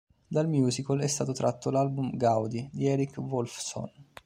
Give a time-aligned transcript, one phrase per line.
[0.27, 3.91] Dal musical è stato tratto l'album "Gaudi" di Eric Woolfson.